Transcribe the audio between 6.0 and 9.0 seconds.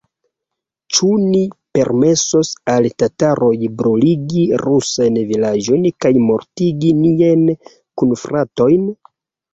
kaj mortigi niajn kunfratojn?